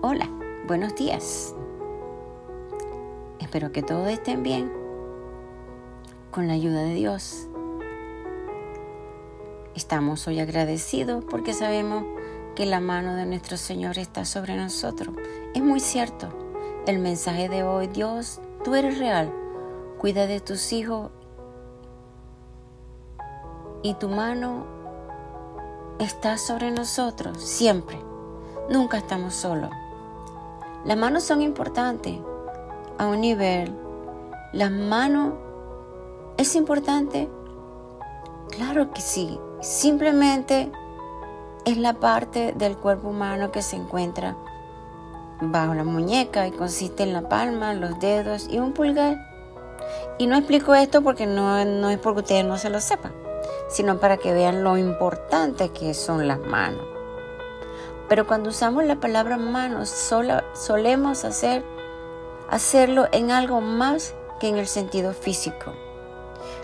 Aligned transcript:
Hola, 0.00 0.30
buenos 0.68 0.94
días. 0.94 1.56
Espero 3.40 3.72
que 3.72 3.82
todos 3.82 4.06
estén 4.08 4.44
bien. 4.44 4.72
Con 6.30 6.46
la 6.46 6.52
ayuda 6.52 6.82
de 6.82 6.94
Dios. 6.94 7.48
Estamos 9.74 10.28
hoy 10.28 10.38
agradecidos 10.38 11.24
porque 11.28 11.52
sabemos 11.52 12.04
que 12.54 12.64
la 12.64 12.78
mano 12.78 13.16
de 13.16 13.26
nuestro 13.26 13.56
Señor 13.56 13.98
está 13.98 14.24
sobre 14.24 14.54
nosotros. 14.54 15.16
Es 15.52 15.64
muy 15.64 15.80
cierto. 15.80 16.28
El 16.86 17.00
mensaje 17.00 17.48
de 17.48 17.64
hoy, 17.64 17.88
Dios, 17.88 18.40
tú 18.62 18.76
eres 18.76 19.00
real. 19.00 19.34
Cuida 19.98 20.28
de 20.28 20.38
tus 20.38 20.72
hijos 20.72 21.10
y 23.82 23.94
tu 23.94 24.08
mano 24.08 24.64
está 25.98 26.38
sobre 26.38 26.70
nosotros 26.70 27.42
siempre. 27.42 27.98
Nunca 28.70 28.98
estamos 28.98 29.34
solos. 29.34 29.70
Las 30.84 30.96
manos 30.96 31.24
son 31.24 31.42
importantes 31.42 32.18
a 32.98 33.06
un 33.06 33.20
nivel. 33.20 33.74
Las 34.52 34.70
manos 34.70 35.34
es 36.36 36.54
importante. 36.54 37.28
Claro 38.50 38.92
que 38.92 39.00
sí. 39.00 39.38
Simplemente 39.60 40.70
es 41.64 41.76
la 41.78 41.94
parte 41.94 42.54
del 42.56 42.76
cuerpo 42.76 43.08
humano 43.08 43.50
que 43.50 43.60
se 43.60 43.76
encuentra 43.76 44.36
bajo 45.40 45.74
la 45.74 45.84
muñeca 45.84 46.46
y 46.46 46.52
consiste 46.52 47.02
en 47.02 47.12
la 47.12 47.28
palma, 47.28 47.74
los 47.74 47.98
dedos 47.98 48.48
y 48.48 48.58
un 48.58 48.72
pulgar. 48.72 49.18
Y 50.18 50.26
no 50.26 50.36
explico 50.36 50.74
esto 50.74 51.02
porque 51.02 51.26
no, 51.26 51.64
no 51.64 51.90
es 51.90 51.98
porque 51.98 52.20
ustedes 52.20 52.44
no 52.44 52.56
se 52.56 52.70
lo 52.70 52.80
sepan, 52.80 53.12
sino 53.68 53.98
para 53.98 54.16
que 54.16 54.32
vean 54.32 54.62
lo 54.64 54.76
importante 54.78 55.70
que 55.70 55.94
son 55.94 56.26
las 56.26 56.40
manos. 56.40 56.97
Pero 58.08 58.26
cuando 58.26 58.50
usamos 58.50 58.84
la 58.84 58.96
palabra 58.96 59.36
manos, 59.36 59.88
solemos 60.54 61.24
hacer, 61.24 61.64
hacerlo 62.48 63.06
en 63.12 63.30
algo 63.30 63.60
más 63.60 64.14
que 64.40 64.48
en 64.48 64.56
el 64.56 64.66
sentido 64.66 65.12
físico. 65.12 65.72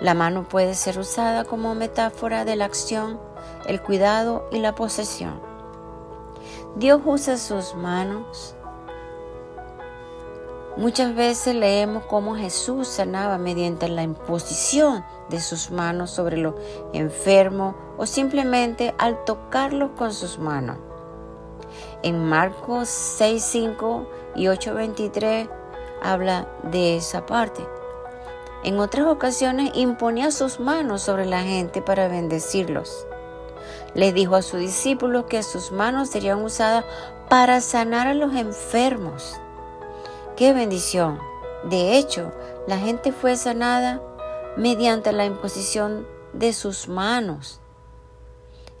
La 0.00 0.14
mano 0.14 0.44
puede 0.48 0.74
ser 0.74 0.98
usada 0.98 1.44
como 1.44 1.74
metáfora 1.74 2.44
de 2.44 2.56
la 2.56 2.66
acción, 2.66 3.18
el 3.66 3.82
cuidado 3.82 4.48
y 4.50 4.58
la 4.58 4.74
posesión. 4.74 5.40
Dios 6.76 7.00
usa 7.04 7.38
sus 7.38 7.74
manos. 7.74 8.54
Muchas 10.76 11.14
veces 11.14 11.54
leemos 11.54 12.04
cómo 12.04 12.36
Jesús 12.36 12.86
sanaba 12.86 13.38
mediante 13.38 13.88
la 13.88 14.02
imposición 14.02 15.02
de 15.30 15.40
sus 15.40 15.70
manos 15.70 16.10
sobre 16.10 16.36
los 16.36 16.54
enfermos 16.92 17.74
o 17.96 18.04
simplemente 18.04 18.94
al 18.98 19.24
tocarlos 19.24 19.92
con 19.96 20.12
sus 20.12 20.38
manos. 20.38 20.76
En 22.06 22.24
Marcos 22.24 22.88
6, 22.88 23.42
5 23.42 24.06
y 24.36 24.46
8, 24.46 24.74
23 24.74 25.48
habla 26.00 26.46
de 26.62 26.96
esa 26.96 27.26
parte. 27.26 27.66
En 28.62 28.78
otras 28.78 29.08
ocasiones 29.08 29.72
imponía 29.74 30.30
sus 30.30 30.60
manos 30.60 31.02
sobre 31.02 31.26
la 31.26 31.42
gente 31.42 31.82
para 31.82 32.06
bendecirlos. 32.06 33.08
Les 33.94 34.14
dijo 34.14 34.36
a 34.36 34.42
sus 34.42 34.60
discípulos 34.60 35.24
que 35.28 35.42
sus 35.42 35.72
manos 35.72 36.08
serían 36.08 36.44
usadas 36.44 36.84
para 37.28 37.60
sanar 37.60 38.06
a 38.06 38.14
los 38.14 38.36
enfermos. 38.36 39.40
¡Qué 40.36 40.52
bendición! 40.52 41.18
De 41.64 41.98
hecho, 41.98 42.30
la 42.68 42.78
gente 42.78 43.10
fue 43.10 43.34
sanada 43.34 44.00
mediante 44.56 45.10
la 45.10 45.24
imposición 45.24 46.06
de 46.32 46.52
sus 46.52 46.86
manos. 46.86 47.58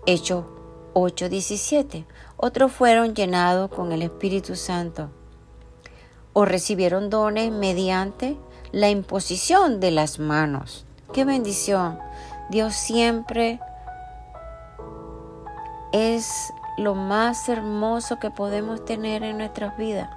Hecho 0.06 0.46
8:17. 0.94 2.06
Otros 2.38 2.72
fueron 2.72 3.14
llenados 3.14 3.70
con 3.70 3.92
el 3.92 4.02
Espíritu 4.02 4.56
Santo 4.56 5.10
o 6.34 6.44
recibieron 6.44 7.08
dones 7.08 7.50
mediante 7.50 8.36
la 8.72 8.90
imposición 8.90 9.80
de 9.80 9.90
las 9.90 10.18
manos. 10.18 10.84
¡Qué 11.14 11.24
bendición! 11.24 11.98
Dios 12.50 12.74
siempre 12.74 13.58
es 15.92 16.52
lo 16.76 16.94
más 16.94 17.48
hermoso 17.48 18.18
que 18.18 18.30
podemos 18.30 18.84
tener 18.84 19.22
en 19.22 19.38
nuestras 19.38 19.78
vidas. 19.78 20.10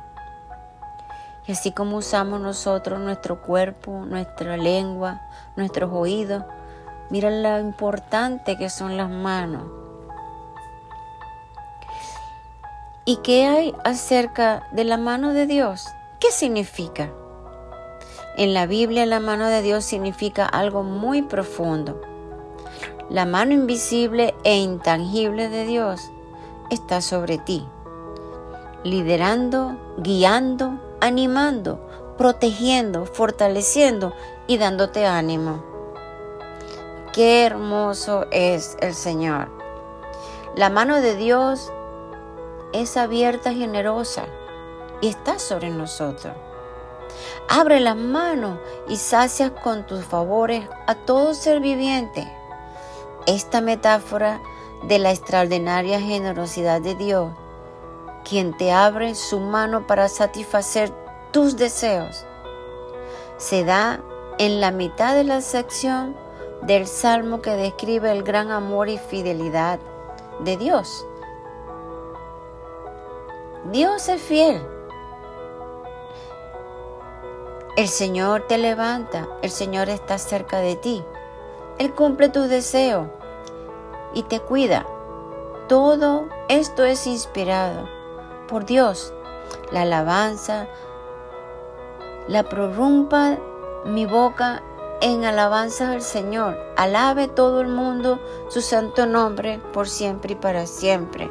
Y 1.47 1.53
así 1.53 1.71
como 1.71 1.97
usamos 1.97 2.41
nosotros 2.41 2.99
nuestro 2.99 3.41
cuerpo, 3.41 4.03
nuestra 4.05 4.57
lengua, 4.57 5.21
nuestros 5.55 5.89
oídos, 5.93 6.43
mira 7.09 7.31
lo 7.31 7.59
importante 7.61 8.57
que 8.57 8.69
son 8.69 8.97
las 8.97 9.09
manos. 9.09 9.78
¿Y 13.09 13.15
qué 13.23 13.47
hay 13.47 13.73
acerca 13.83 14.67
de 14.71 14.83
la 14.83 14.95
mano 14.95 15.33
de 15.33 15.47
Dios? 15.47 15.87
¿Qué 16.19 16.29
significa? 16.31 17.11
En 18.37 18.53
la 18.53 18.67
Biblia 18.67 19.07
la 19.07 19.19
mano 19.19 19.47
de 19.47 19.63
Dios 19.63 19.83
significa 19.83 20.45
algo 20.45 20.83
muy 20.83 21.23
profundo. 21.23 21.99
La 23.09 23.25
mano 23.25 23.53
invisible 23.53 24.35
e 24.43 24.57
intangible 24.57 25.49
de 25.49 25.65
Dios 25.65 26.11
está 26.69 27.01
sobre 27.01 27.39
ti, 27.39 27.65
liderando, 28.83 29.75
guiando, 29.97 30.79
animando, 31.01 31.79
protegiendo, 32.15 33.07
fortaleciendo 33.07 34.13
y 34.45 34.59
dándote 34.59 35.07
ánimo. 35.07 35.63
Qué 37.11 37.43
hermoso 37.43 38.27
es 38.29 38.77
el 38.81 38.93
Señor. 38.93 39.49
La 40.55 40.69
mano 40.69 41.01
de 41.01 41.15
Dios 41.15 41.71
es 42.73 42.97
abierta, 42.97 43.53
generosa 43.53 44.25
y 45.01 45.07
está 45.07 45.39
sobre 45.39 45.69
nosotros. 45.69 46.33
Abre 47.47 47.79
las 47.79 47.95
manos 47.95 48.59
y 48.87 48.97
sacias 48.97 49.51
con 49.63 49.85
tus 49.85 50.05
favores 50.05 50.67
a 50.87 50.95
todo 50.95 51.33
ser 51.33 51.59
viviente. 51.59 52.31
Esta 53.25 53.61
metáfora 53.61 54.41
de 54.83 54.99
la 54.99 55.11
extraordinaria 55.11 55.99
generosidad 55.99 56.81
de 56.81 56.95
Dios, 56.95 57.31
quien 58.23 58.55
te 58.55 58.71
abre 58.71 59.15
su 59.15 59.39
mano 59.39 59.87
para 59.87 60.07
satisfacer 60.07 60.91
tus 61.31 61.57
deseos, 61.57 62.25
se 63.37 63.63
da 63.63 64.01
en 64.37 64.61
la 64.61 64.71
mitad 64.71 65.15
de 65.15 65.23
la 65.23 65.41
sección 65.41 66.15
del 66.61 66.87
salmo 66.87 67.41
que 67.41 67.55
describe 67.55 68.11
el 68.11 68.23
gran 68.23 68.51
amor 68.51 68.89
y 68.89 68.97
fidelidad 68.97 69.79
de 70.43 70.57
Dios 70.57 71.05
Dios 73.65 74.07
es 74.07 74.21
fiel. 74.21 74.65
El 77.75 77.89
Señor 77.89 78.47
te 78.47 78.57
levanta, 78.57 79.27
el 79.41 79.51
Señor 79.51 79.89
está 79.89 80.17
cerca 80.17 80.59
de 80.59 80.77
ti. 80.77 81.03
Él 81.77 81.93
cumple 81.93 82.29
tus 82.29 82.47
deseos 82.47 83.07
y 84.13 84.23
te 84.23 84.39
cuida. 84.39 84.85
Todo 85.67 86.27
esto 86.47 86.85
es 86.85 87.05
inspirado 87.05 87.87
por 88.47 88.65
Dios. 88.65 89.13
La 89.71 89.81
alabanza, 89.81 90.67
la 92.27 92.43
prorrumpa 92.43 93.37
mi 93.85 94.05
boca 94.05 94.63
en 95.01 95.25
alabanza 95.25 95.91
al 95.91 96.01
Señor. 96.01 96.57
Alabe 96.77 97.27
todo 97.27 97.59
el 97.59 97.67
mundo 97.67 98.19
su 98.47 98.61
santo 98.61 99.05
nombre 99.05 99.59
por 99.73 99.89
siempre 99.89 100.33
y 100.33 100.35
para 100.35 100.65
siempre. 100.65 101.29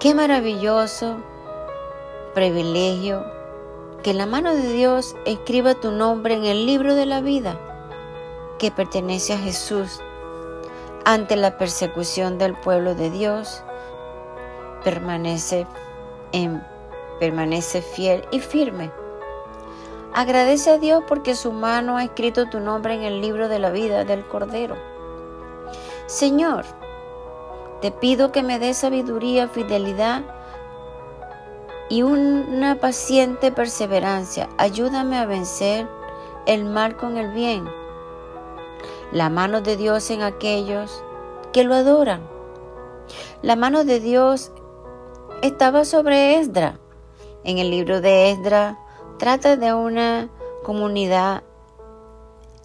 Qué 0.00 0.14
maravilloso 0.14 1.18
privilegio 2.34 3.22
que 4.02 4.14
la 4.14 4.24
mano 4.24 4.54
de 4.54 4.72
Dios 4.72 5.14
escriba 5.26 5.74
tu 5.74 5.90
nombre 5.90 6.32
en 6.32 6.46
el 6.46 6.64
libro 6.64 6.94
de 6.94 7.04
la 7.04 7.20
vida 7.20 7.60
que 8.58 8.70
pertenece 8.70 9.34
a 9.34 9.38
Jesús. 9.38 10.00
Ante 11.04 11.36
la 11.36 11.58
persecución 11.58 12.38
del 12.38 12.54
pueblo 12.54 12.94
de 12.94 13.10
Dios, 13.10 13.62
permanece, 14.84 15.66
en, 16.32 16.64
permanece 17.18 17.82
fiel 17.82 18.24
y 18.30 18.40
firme. 18.40 18.90
Agradece 20.14 20.70
a 20.70 20.78
Dios 20.78 21.04
porque 21.06 21.34
su 21.34 21.52
mano 21.52 21.98
ha 21.98 22.04
escrito 22.04 22.48
tu 22.48 22.60
nombre 22.60 22.94
en 22.94 23.02
el 23.02 23.20
libro 23.20 23.48
de 23.48 23.58
la 23.58 23.68
vida 23.68 24.06
del 24.06 24.26
Cordero. 24.26 24.76
Señor, 26.06 26.64
te 27.80 27.90
pido 27.90 28.30
que 28.30 28.42
me 28.42 28.58
des 28.58 28.76
sabiduría, 28.76 29.48
fidelidad 29.48 30.22
y 31.88 32.02
una 32.02 32.78
paciente 32.78 33.52
perseverancia. 33.52 34.48
Ayúdame 34.58 35.18
a 35.18 35.26
vencer 35.26 35.88
el 36.46 36.64
mal 36.64 36.96
con 36.96 37.16
el 37.16 37.32
bien. 37.32 37.68
La 39.12 39.30
mano 39.30 39.60
de 39.60 39.76
Dios 39.76 40.10
en 40.10 40.22
aquellos 40.22 41.02
que 41.52 41.64
lo 41.64 41.74
adoran. 41.74 42.20
La 43.42 43.56
mano 43.56 43.84
de 43.84 43.98
Dios 43.98 44.52
estaba 45.42 45.84
sobre 45.84 46.38
Esdra. 46.38 46.78
En 47.44 47.58
el 47.58 47.70
libro 47.70 48.00
de 48.00 48.30
Esdra 48.30 48.78
trata 49.18 49.56
de 49.56 49.72
una 49.72 50.28
comunidad 50.62 51.42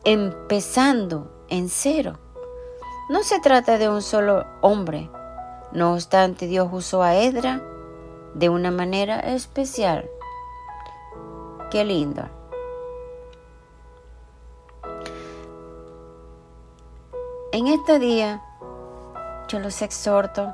empezando 0.04 1.32
en 1.50 1.70
cero 1.70 2.20
No 3.08 3.22
se 3.22 3.40
trata 3.40 3.78
de 3.78 3.88
un 3.88 4.02
solo 4.02 4.46
hombre. 4.62 5.12
No 5.72 5.94
obstante, 5.94 6.48
Dios 6.48 6.70
usó 6.72 7.04
a 7.04 7.16
Edra 7.16 7.62
de 8.34 8.50
una 8.50 8.72
manera 8.72 9.20
especial. 9.20 10.10
Qué 11.70 11.86
lindo. 11.86 12.24
En 17.52 17.68
este 17.68 18.00
día 18.00 18.42
yo 19.48 19.60
los 19.60 19.82
exhorto 19.82 20.52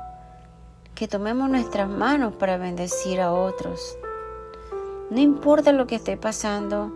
que 0.94 1.08
tomemos 1.08 1.48
nuestras 1.48 1.88
manos 1.88 2.34
para 2.34 2.58
bendecir 2.58 3.20
a 3.20 3.32
otros. 3.32 3.96
No 5.10 5.18
importa 5.18 5.72
lo 5.72 5.86
que 5.86 5.96
esté 5.96 6.16
pasando, 6.16 6.92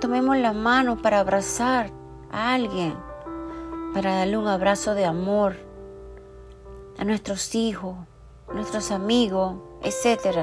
tomemos 0.00 0.36
las 0.38 0.54
manos 0.54 1.00
para 1.02 1.20
abrazar 1.20 1.90
a 2.30 2.54
alguien, 2.54 2.94
para 3.96 4.18
darle 4.18 4.36
un 4.36 4.46
abrazo 4.46 4.94
de 4.94 5.06
amor 5.06 5.56
a 6.98 7.04
nuestros 7.04 7.54
hijos, 7.54 7.96
nuestros 8.52 8.90
amigos, 8.90 9.56
etc. 9.82 10.40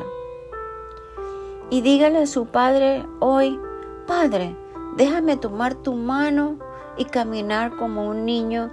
Y 1.70 1.82
dígale 1.82 2.24
a 2.24 2.26
su 2.26 2.48
padre 2.48 3.06
hoy, 3.20 3.60
Padre, 4.08 4.56
déjame 4.98 5.38
tomar 5.38 5.76
tu 5.76 5.94
mano 5.94 6.58
y 6.98 7.06
caminar 7.06 7.76
como 7.78 8.08
un 8.08 8.26
niño 8.26 8.72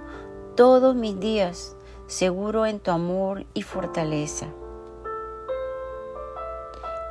todos 0.55 0.95
mis 0.95 1.19
días, 1.19 1.75
seguro 2.07 2.65
en 2.65 2.79
tu 2.79 2.89
amor 2.89 3.45
y 3.53 3.61
fortaleza. 3.61 4.47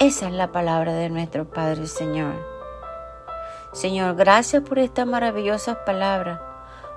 Esa 0.01 0.27
es 0.27 0.33
la 0.33 0.51
palabra 0.51 0.93
de 0.95 1.09
nuestro 1.09 1.49
Padre 1.49 1.87
Señor. 1.87 2.35
Señor, 3.71 4.17
gracias 4.17 4.65
por 4.65 4.81
estas 4.81 5.07
maravillosas 5.07 5.77
palabras, 5.87 6.50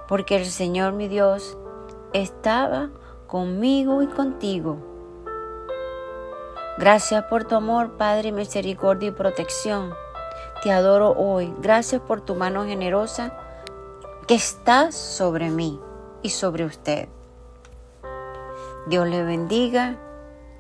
porque 0.08 0.36
el 0.36 0.46
Señor 0.46 0.94
mi 0.94 1.08
Dios 1.08 1.58
estaba 2.14 2.90
conmigo 3.28 4.02
y 4.02 4.08
contigo. 4.08 4.78
Gracias 6.78 7.24
por 7.26 7.44
tu 7.44 7.56
amor, 7.56 7.98
Padre, 7.98 8.32
misericordia 8.32 9.10
y 9.10 9.12
protección. 9.12 9.94
Te 10.64 10.72
adoro 10.72 11.12
hoy. 11.12 11.54
Gracias 11.60 12.02
por 12.02 12.22
tu 12.22 12.36
mano 12.36 12.66
generosa 12.66 13.38
que 14.28 14.36
está 14.36 14.92
sobre 14.92 15.50
mí 15.50 15.80
y 16.22 16.30
sobre 16.30 16.66
usted. 16.66 17.10
Dios 18.88 19.08
le 19.08 19.24
bendiga. 19.24 19.98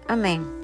Amén. 0.07 0.62